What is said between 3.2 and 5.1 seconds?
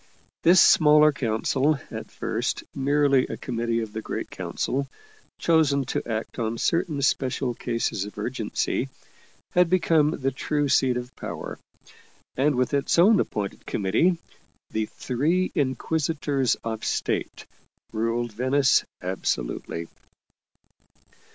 a com mittee of the Great Council,